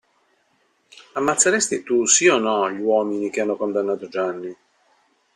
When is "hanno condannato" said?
3.41-4.07